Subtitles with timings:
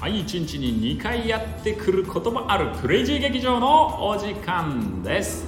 [0.00, 5.46] はい1日に2回やってくることもあるクレイジー劇場のお時間です。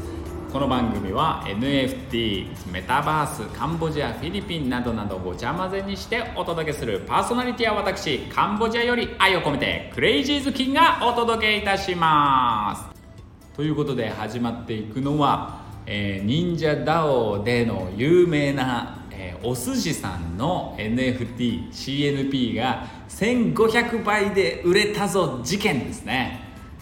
[0.52, 13.56] この番組は NFT メタバースカンボジアフィリピンなどなどごちゃ混ぜにしてお届けするパーソナリティは私カンボジアより愛を込めてクレイジーズキンがお届けいたします。
[13.56, 26.40] ということで始まっていくのは、えー、忍者ダオでの有名なえー、お寿司さんの NFTCNP が1500倍で売れたぞ事件ですね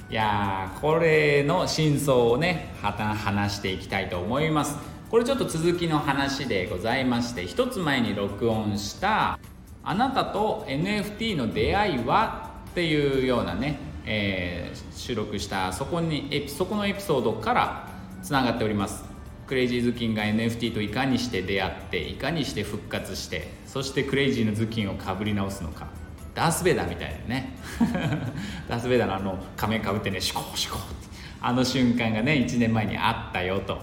[0.08, 4.76] いやこれの真相をね話していきたいと思います
[5.10, 9.38] これちょっと続きの話でございまして一つ前に録音した
[9.84, 17.89] 「あなたと NFT の出会いは?」っていうようなね、えー、収録したそこにそこのエピソードから
[18.22, 19.04] つながっております。
[19.46, 25.88] クレイジーズキンが NFT といかにして出会っていかにして復活してそしてクレイジーの頭巾をかぶり直すのか。
[26.34, 27.56] ダース・ベイダーみたいなね。
[28.68, 30.86] ダース・ベイダーのあの仮面かぶってねシコシコって
[31.40, 33.78] あの瞬間がね1年前にあったよと、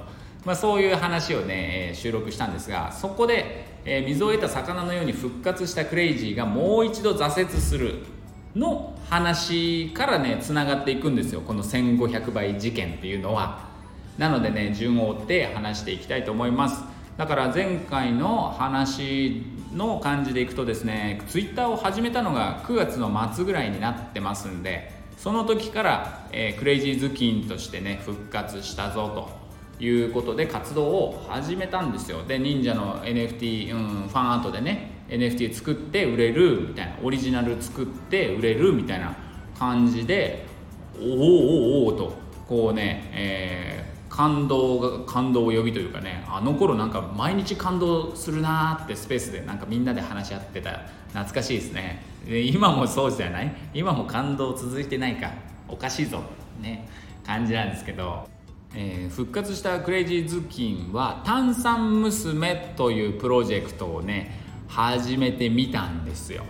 [0.45, 7.95] まあ、そういう話をね、え収録したんですがそこで、え水を得た魚のように復活したクレイジーがもう一度挫折する
[8.55, 11.41] の話からねつながっていくんですよ。
[11.41, 13.66] この1500倍事件っていうのは。
[14.17, 16.83] なのでね順を追って話していきたいと思います。
[17.17, 29.29] だから前回の話の感じでいくとですね Twitter を始めたのが9月の末ぐらいになってますんでその時から、えー、クレイジーズキンとしてね復活したぞ
[29.79, 32.23] ということで活動を始めたんですよ。
[32.23, 39.15] で忍者の NFT、うん、ファンアートでね NFT 作って売れるみたいなオリジナル作って売れるみたいな
[39.57, 40.45] 感じで
[40.99, 42.13] おおおおおと
[42.47, 43.86] こうね、えー
[44.17, 50.81] 感動が感動を呼びというかねあの頃なんか毎日感動するなーってスペースでなんかみんなで話し合ってた。
[51.09, 52.03] 懐かしいですね。
[52.27, 53.55] で今もそうじゃない？
[53.75, 55.31] 今も感動続いてないか。
[55.67, 56.21] おかしいぞ。
[56.59, 56.89] ね。
[57.25, 58.27] 感じなんですけど、
[58.73, 66.43] えー、復活したクレイジーズキンは炭酸娘というプロジェクトをね始めてみたんですよ。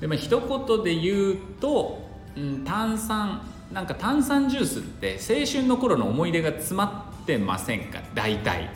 [0.00, 2.02] でも一言で言うと、
[2.36, 8.00] うん、炭酸なんか炭酸ジュースって青春の頃の思い出が詰まってませんか？
[8.14, 8.70] 大体。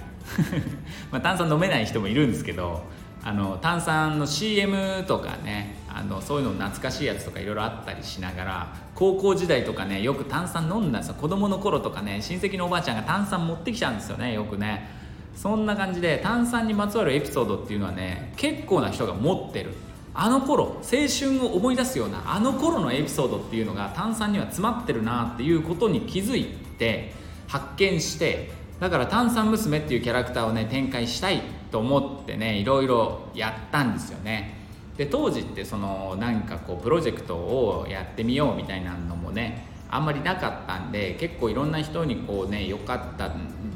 [1.13, 2.83] ま炭酸飲めない人もいるんですけど
[3.23, 11.15] あの炭酸の CM とかねあのそういうの懐かしいやつとかいろいろあったりしながら高校時代とかねよく炭酸飲んだんですよ。
[11.15, 14.89] 子供の頃とかね親戚のおばあちゃんが炭酸持ってきちゃうんですよねよくね。
[15.35, 19.75] そんな感じで炭酸にまつわるエピソードっていうのはね結構な人が持ってる。
[20.19, 26.47] あの頃青春を思い出すようなあの頃のエピソードっていうのが炭酸には詰まってるなっていうことに気づい
[26.79, 27.13] て
[27.49, 28.51] 発見して
[28.81, 34.55] だから炭酸娘っていうキャラクターをね展開したいと思ってねいろいろやったんですよね。
[34.97, 43.31] で当時ってそのなんかこうプロジェクトをやってみようみたいなのもねあんまりなかったんで結構いろんな人にこうねよかった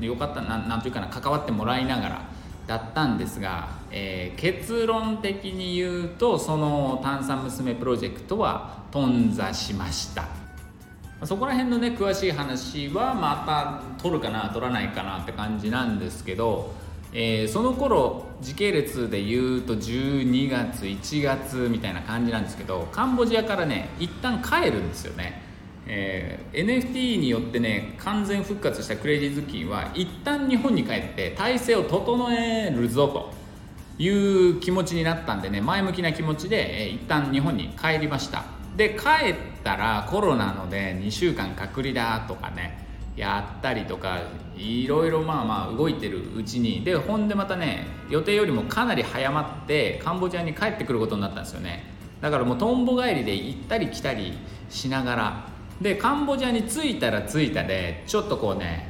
[0.05, 2.29] よかったななんていうかな関わってもらいながら
[2.67, 10.41] だったんですが、えー、結論的に言うとその炭酸娘プロジェクトは頓挫しました。
[11.25, 16.73] そこら辺のね詳しい話はまた取るかな取らないかなって感じなんですけど、
[17.13, 25.50] えー、その頃時系列で言うと12月1月みたいな感じなんですけどカンボジアからね一旦帰るんですよね。
[25.87, 33.33] えー、NFT によってね完全復活したクレイジーズキンは一旦日本に帰って体制を整えるぞと
[34.03, 38.45] いう気持ちになったんでね前向きな気持ちで、えー、一旦日本に帰りました。
[38.77, 42.87] で帰ったらコロナので2週間隔離だとかね
[43.17, 44.21] やったりとか
[44.57, 51.85] いろいろまあまあ動いてるうちにでほんでまたね予定よりもかなり早まってカンボジアに帰ってくることになったんですよね。
[52.21, 54.39] だからもうとんぼ帰りで行ったり来たり
[54.69, 55.50] しながら
[55.81, 58.89] でカンボジアに着いたら着いたでちょっとこうね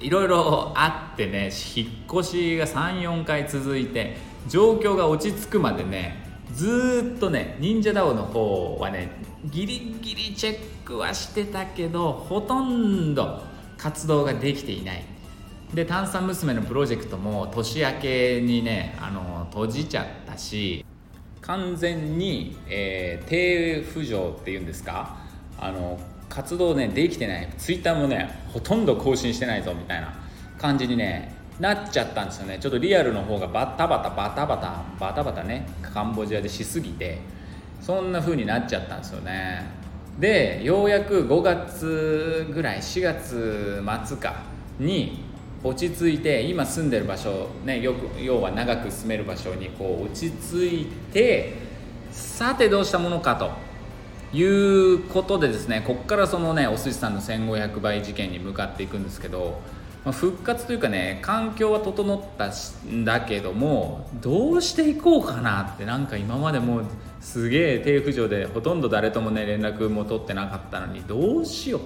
[0.00, 4.16] いろいろあってね引っ越しが34回続いて
[4.48, 9.10] 状況が落ち着くまでねずっとね忍者ダオの方はね
[9.44, 13.42] ギリギリチェックはしてたけどほとんど
[13.76, 15.04] 活動ができていない。
[15.72, 20.82] で炭酸娘のプロジェクトも年明けにねあの閉じちゃったし
[21.42, 25.18] 完全に、えー、低浮上っていうんですか？
[25.60, 27.48] あの活動ねできてない。
[27.58, 30.14] ツイッターもねほとんど更新してないぞみたいな
[30.58, 32.58] 感じにねなっちゃったんですよね。
[32.60, 37.18] ちょっとリアルの方がバタバタバタバタバタバタねカンボジアでしすぎて
[37.80, 39.64] そんな風になっちゃったんですよね。
[40.18, 44.42] でようやく5月ぐらい4月末か
[44.78, 45.24] に
[45.62, 51.54] 落ち着いて今住んでる場所ねよく要は長く住める場所にこう落ち着いて
[52.10, 53.67] さてどうしたものかと。
[54.32, 59.60] いうことでですねここからそのねお寿司さんの1500倍事件に向かっていくんですけど、
[60.04, 62.52] まあ、復活というかね環境は整った
[62.86, 66.84] んだけどもどうしていこうかなってなんか今までもう
[67.20, 71.80] すげえ低浮上でほとんど誰ともね連絡も取ってなかったのにどうしよう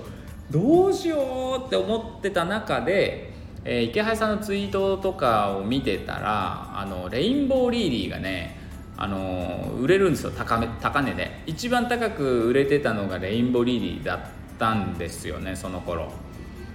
[0.53, 3.33] どうしようって思ってた中で、
[3.65, 8.62] えー、池原さんのツイートとかを見てたらあのレインボーリーリーがね
[9.03, 11.43] あの売れるんですよ高め高値で。
[11.45, 14.21] 一番高く売れてたのがレインボーリリーだっ
[14.61, 16.13] たんですよねその頃。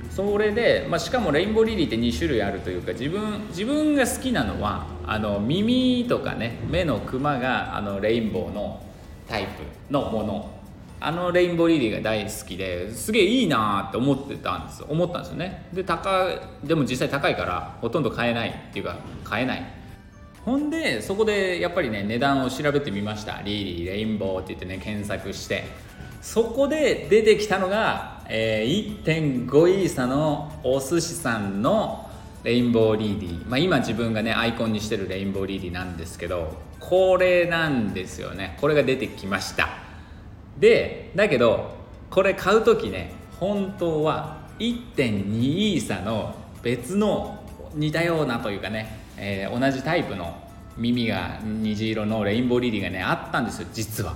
[0.09, 8.83] それで、まあ、しかもレインボーリリーって2種類あるというか自分自分が好きなのはあの耳とかね目のクマがあのレインボーの
[9.25, 10.53] タイプのもの。
[11.00, 15.69] あのレインボーリリーが大好きですげえいいなって思ってたんです思ったんですよね。
[15.71, 16.27] で高
[16.62, 19.77] でも実際高いからほとんど買えないっていうか買えない。
[20.47, 23.41] ほんでそこでやっぱりね値段を調べてみました。
[23.41, 25.65] リーリーレインボーって言ってね検索して。
[26.21, 32.09] そこで出てきたのが、えー、1.5イーサのお寿司さんの
[32.45, 38.57] レインボーリーディー、まあ、今自分がねアイコンにしてるレインボーリーディーなんですけどこれなんですよね。
[38.61, 39.67] これが出てきました。
[40.57, 41.71] でだけど
[42.09, 46.33] これ買う時ね本当は1.2イーサの
[46.63, 47.44] 別の
[47.75, 50.35] 似たようなというかねえー、同じタイプの
[50.77, 54.15] 耳が虹色のレインボーリリーがねあったんですよ実は。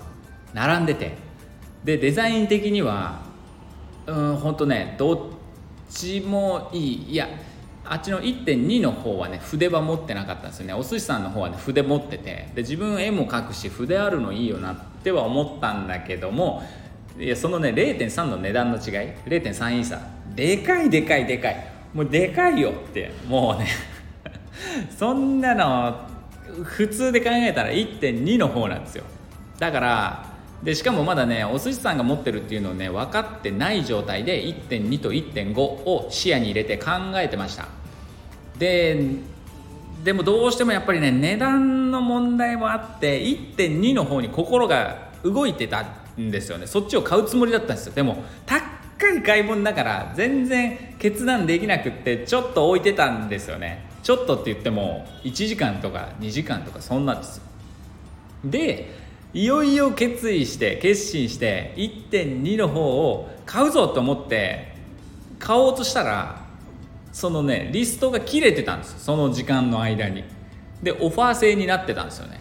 [0.54, 1.16] 並んでて。
[1.84, 3.22] でデザイン的には
[4.06, 5.18] うんほんとねどっ
[5.90, 7.12] ちもいい。
[7.14, 7.28] いや
[7.84, 10.74] あっちの1.2の方はね筆は持ってなかったんですよね。
[10.74, 12.50] お寿司さんの方はね筆持ってて。
[12.54, 16.64] で自分絵も描くし筆あるのいいよなっては思ったんだけども
[17.18, 18.84] いやそのね0.3の値段の違い。
[19.26, 20.00] 0.3イーサ
[20.36, 21.72] でかいでかいでかい。
[21.94, 23.68] もうでかいよってもうね。
[24.98, 25.96] そんなの
[26.64, 29.04] 普通で考えたら1.2の方なんですよ。
[29.60, 30.26] だから
[30.64, 37.68] でしかもまだねお寿司さんが持ってるっていうのをね分かってない状態で1.2と1.5を視野に入れて考えてました。
[38.58, 39.16] で
[40.04, 45.86] でもどうしてもやっぱりね値段の問題もあって1.2の方に心が動いてた
[46.20, 46.68] んですよね。
[46.68, 47.94] そっちを買うつもりだったんですよ。
[47.94, 53.91] でも高い買い物だから全然決断できなくってちょっと置いてたんですよね。
[54.04, 57.38] ちょっとって言っても1時間とか2時間とかそんなんです。
[57.38, 57.44] よ
[58.46, 59.02] で
[59.34, 64.76] いよいよ決意して決心して1.2の方を買うぞと思って
[65.40, 66.42] 買おうとしたら
[67.14, 69.04] そのねリストが切れてたんです。
[69.04, 70.24] その時間の間に。
[70.82, 72.40] でオファー制になってたんですよね。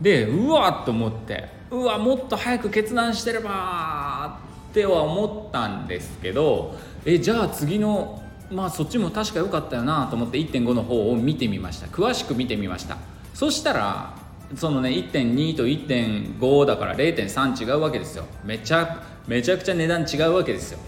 [0.00, 4.38] でうわっと思ってうわもっと早く決断してれば
[4.70, 11.86] っては思ったんですけどえじゃあ次のまあそっちも確か良かったよなと思って1.5の方を見てみました。
[11.86, 12.96] 詳しく見てみました。
[13.34, 14.14] そしたら
[14.56, 18.24] そのね1.2と1.5だから0.3違うわけですよ。
[18.44, 20.78] めちゃめちゃくちゃ値段違うわけですよ。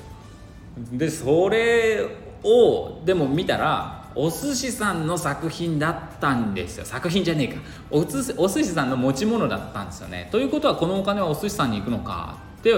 [0.92, 2.06] でそれ
[2.42, 6.86] をでも見たらお寿司さんの作品だったんですよ。
[6.86, 7.60] 作品じゃねえか。
[7.90, 8.22] お寿
[8.64, 10.28] 司さんの持ち物だったんですよね。
[10.32, 12.38] ということはこのお金はお寿司さんに行くのか。
[12.60, 12.72] って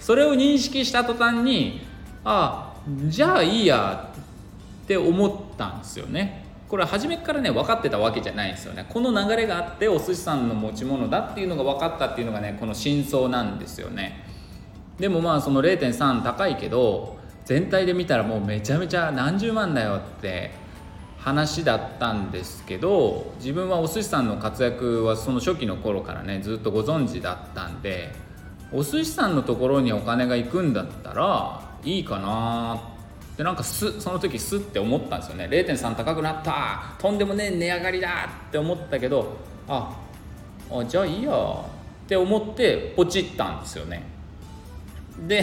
[0.00, 1.82] それを認識した途端に
[2.24, 4.10] ああじゃあいいや。
[4.82, 6.44] って思ったんですよね。
[6.68, 8.86] これ初めからね分かってたわけじゃないんですよね。
[8.88, 14.24] この流れがあってお寿司さんの持ち物だっていうのが分かったっていうのがねこの真相なんですよね。
[14.98, 20.52] でもまあその0.3高いけど全体で見たらもうめちゃめちゃ何十万だよって
[21.18, 28.12] 話だったんですけど自分はお寿司さんの活躍はその初期の頃からねずっとご存知だったんで
[28.72, 32.91] お寿司さんのところにお金が行くんだったらいいかな
[33.36, 35.48] でなんかすその時スって思ったんですよね。
[35.50, 36.94] 0.3高くなった。
[36.98, 38.28] とんでもねえ値上がりだ。
[38.48, 39.36] って思ったけど
[39.68, 39.96] あ
[40.70, 41.32] あじゃあいいや。
[41.32, 44.02] って思ってポチったんですよね。
[45.26, 45.42] で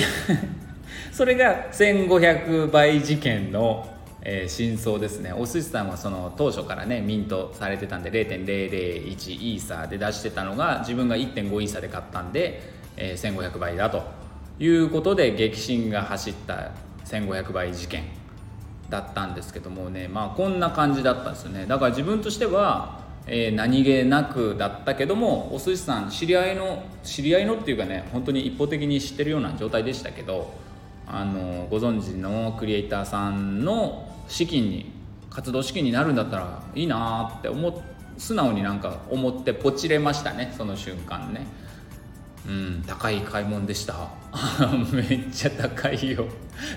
[1.11, 3.87] それが1500倍事件の、
[4.21, 5.33] えー、真相ですね。
[5.33, 12.61] お寿司さんはその当初からねミントされてたんで0.001イーサーで出してたのが自分が1.5イーサーで買ったんで、
[12.97, 14.03] えー、1500倍だと
[14.59, 16.88] いうことで激震が走った。
[17.09, 18.03] 1500倍事件
[18.89, 21.65] だったんですけどもねまあこんな感じだったんですよね。
[21.65, 30.53] だから自分としては、えー、何気なくだったけどもお寿司さん知り合いの知り合いのっていうかね本当に一方的に知ってるような状態でしたけど
[31.07, 34.91] あのご存知のクリエイターさんの資金に
[35.29, 37.83] 活動資金になるんだったらいいなって思
[38.17, 41.47] 素直になんか思ってポチれましたねその瞬間ね。
[42.47, 42.83] うん。
[42.87, 44.09] 高い買い物でした。
[44.93, 46.25] めっちゃ高いよ。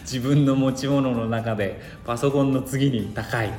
[0.01, 3.51] 自分の持ち物の中でパソコンの次に高い。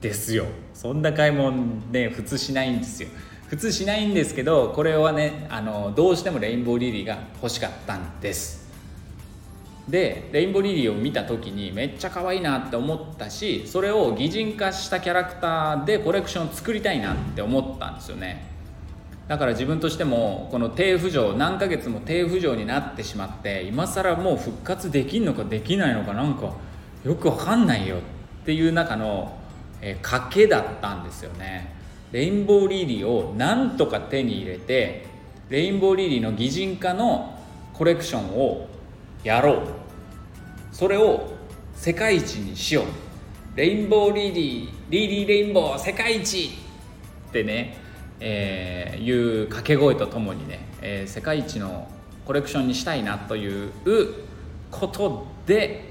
[0.00, 0.46] ですよ。
[0.74, 1.56] そんな買い物
[1.90, 3.08] ね普通しないんですよ。
[3.48, 8.68] 普通しないんですけどこれはねあのどうしてもレインボーリリーが欲しかったんです。
[9.88, 18.57] でレインボーリリーを見た時にめっちゃ可愛いなって思ったしそれを擬人化したキャラクターでコレクションを作りたいなって思ったんですよね。
[19.28, 26.54] だから自分としてもこの低浮上何ヶ月も低浮上になってしまって今更もう復活できんのかできないのかなんか
[27.04, 28.00] よくわかんないよっ
[28.44, 29.38] ていう中の、
[29.82, 31.74] え賭けだったんですよね。
[32.10, 35.04] レインボーリリーをなんとか手に入れて
[35.50, 37.38] レインボーリリーの擬人化の
[37.74, 38.66] コレクションを
[39.22, 39.60] やろう。
[40.72, 41.32] それを
[41.74, 42.84] 世界一にしよう。
[43.56, 46.50] レインボーリリーリリーレインボー世界一
[47.28, 47.76] ってね、
[48.20, 51.88] えー、いう掛け声とともにね、えー、世界一の
[52.26, 53.72] コレクションにしたいなという
[54.70, 55.90] ことで、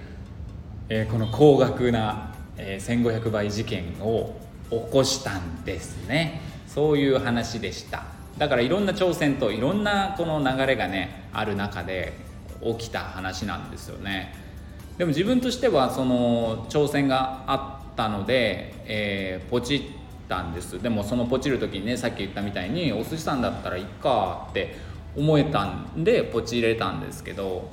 [0.89, 4.35] えー、この高額な、えー、1500倍事件を
[4.69, 6.41] 起こしたんですね。
[6.67, 8.03] そういう話でした。
[8.37, 12.13] だからいろんな挑戦といろんなこの流れがねある中で
[12.63, 14.35] 起きた話なんですよね。
[14.97, 19.81] でも自分としてはその挑戦があったので、えー、ポチっ
[20.27, 20.81] たんです。
[20.81, 24.75] でもそのポチる時にねさっき言ったみたいにお寿司さんだったらいっかって
[25.15, 27.69] 思えたんでポチ入れたんですけど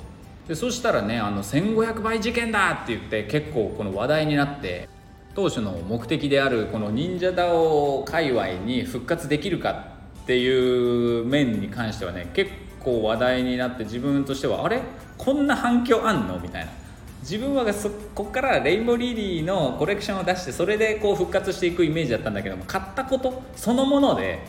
[0.47, 4.87] でそしたらねあの1500倍事件だって言って結構この話題になって
[5.35, 9.87] 当初の目的であるこの忍者ダオ界隈に復活できるか
[10.23, 14.81] っていう面に関してはね結構話題になって自分としてはあれ？
[15.17, 16.39] こんな反響あんの？
[16.39, 16.71] みたいな。
[17.29, 24.45] 自分はそこからレインボーリリーのコレクションを出してそれでこう復活していくイメージだったんだけども買ったことそのもので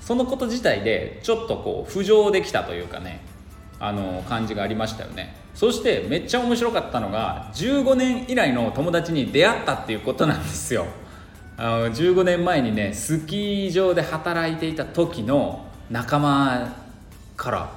[0.00, 3.34] そのこと自体でちょっとこう浮上できたというかね。
[3.84, 5.36] あの感じがありましたよね。
[5.54, 10.86] そしてめっちゃ面白かったのが15年以来の友達に出会ったっていうことなんですよ。
[11.56, 16.74] あの15年前にねスキー場で働いていた時の仲間
[17.36, 17.70] から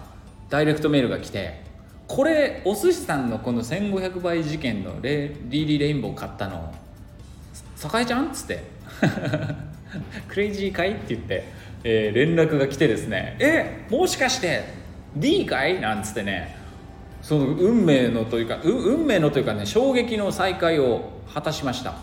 [0.50, 1.62] ダイレクトメールが来て
[2.08, 6.74] 「これお寿司さんのこの1500倍事件のレリーリーレインボー買ったの
[8.02, 8.64] 栄ちゃん?」っつって
[10.28, 11.44] 「クレイジーかい?」って言って、
[11.84, 14.64] えー、連絡が来てですね「えもしかして
[15.16, 16.56] D かい?」なんつってね
[17.22, 21.94] その運命のというか運命のというかね衝撃の再会を果たしました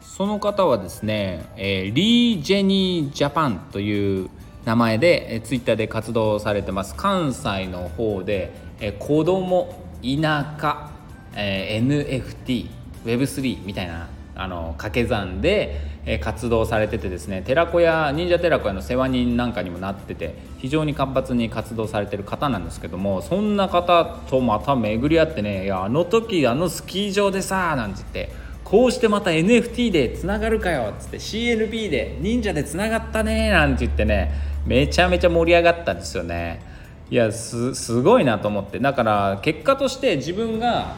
[0.00, 4.28] その方はですね、えー、リー・ジェニー・ジャパンという
[4.64, 10.90] 名前で、えー、ツイッターで活動されてます関西の方で、えー、子供田舎、
[11.36, 12.68] え、NFT
[13.04, 28.32] Web3 みたいなあの掛け算でえ活動されててですね寺子屋忍者寺子屋の世話人なんかにもなってて非常に活発に活動されてる方なんですけどもそんな方とまた巡り合ってね「いやあの時あのスキー場でさ」なんて言って
[28.64, 34.32] こうしてまた NFT でつながるかよっつって CNP で忍者でつながったねなんて言ってね
[34.64, 36.69] めちゃめちゃ盛り上がったんですよね。
[37.10, 38.78] いやすすごいなと思って。
[38.78, 40.96] だから結果として自分が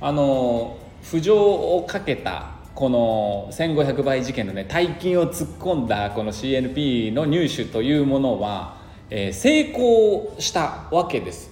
[0.00, 8.78] あの浮上をかけたこの1500倍事件のね大金を突っ込んだこの CNP の入手というものは、
[9.10, 11.50] えー、成功したわけです。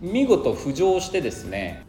[0.00, 1.84] 見事浮上してですね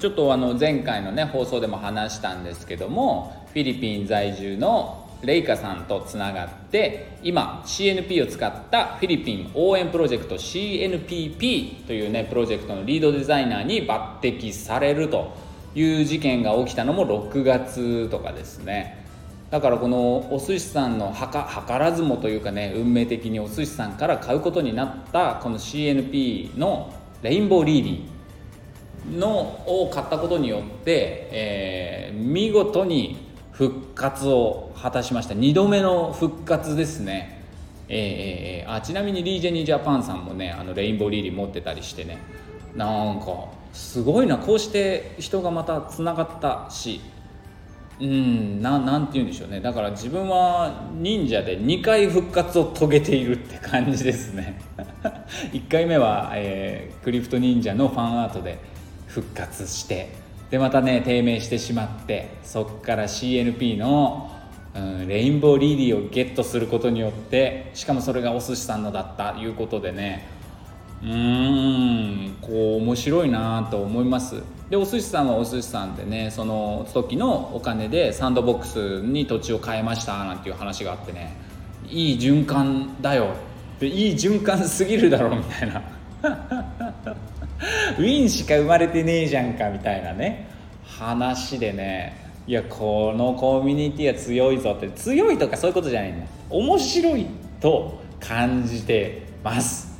[0.00, 15.32] ちょっとあの前回のね放送でも話したんですけどもフィリピン在住のレイカさんとつながって今 CNP を使ったフィリピン応援プロジェクト CNPP というねプロジェクトのリードデザイナーに抜擢されると
[15.74, 19.02] いう事件が起きたのも6月とかですね。
[19.50, 21.28] だからこのお寿司さんの図
[21.68, 33.21] らずもというかね運命的にお寿司さんから買うことになったこの CNP のレインボーリーリーのを買ったことによって、えー、見事に
[33.62, 35.34] 復活を果たしました。
[35.34, 37.44] 2度目の復活ですね。
[37.88, 42.18] えー、あちなみにリージェニージャパンさんもねあのレインボーリーリー持ってたりしてね。
[42.74, 44.36] なんかすごいな。
[44.36, 47.00] こうして人がまたつながったし。
[48.00, 49.60] うんななんて言うんでしょうね。
[49.60, 54.60] だから自分は忍者で2回復活を遂げているって感じですね。
[55.52, 58.58] 1回目は、えー、クリプト忍者のファンアートで
[59.06, 60.21] 復活して。
[60.52, 64.30] でまたね低迷してしまってそっから CNP の、
[64.76, 70.28] うん、レインボーリーディーをゲットすることによってしかもそれがお寿司さんのだったいうことでね
[71.02, 74.42] うーんこう面白いなと思います。
[74.68, 81.34] でお寿司さんはお寿司さんでねその時のお金でサンドボックスに土地を買いましたなんていう話があってね
[81.88, 83.28] いい循環だよ。
[83.80, 85.82] でいい循環すぎるだろみたいな。
[87.98, 90.48] ウィンしか生まれてねえじゃんかみたいなね。
[90.84, 92.20] 話でね。
[92.46, 94.90] いやこのコミュニティは強いぞって。
[94.90, 97.26] 強いとかそういうことじゃないんだ面白い
[97.60, 99.92] と感じてます。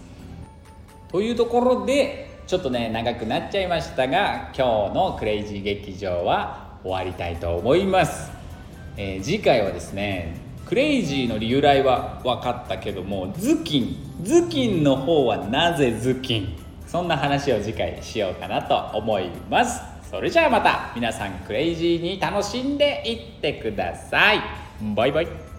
[1.12, 8.30] というところでちょっとね長くなっちゃいましたが今日のクレイジー劇場は終わりたいと思います、
[8.96, 16.56] えー、次回はですねクレイジーの由来は分かったけども頭巾頭巾の方はなぜ頭巾
[16.92, 19.80] そんな話を次回しようかなと思います。
[20.10, 24.40] それじゃあまた皆さんクレイジーに楽しんでいってください。
[24.94, 25.51] バイバイ。